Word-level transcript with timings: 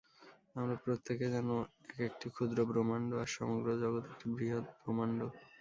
আমরা 0.55 0.75
প্রত্যেকে 0.83 1.25
যেন 1.35 1.49
এক 1.89 2.07
একটি 2.07 2.27
ক্ষুদ্র 2.29 2.57
ব্রহ্মাণ্ড, 2.69 3.09
আর 3.15 3.27
সমগ্র 3.35 3.67
জগৎ 3.83 4.03
একটি 4.11 4.25
বৃহৎ 4.31 4.65
ব্রহ্মাণ্ড। 4.75 5.19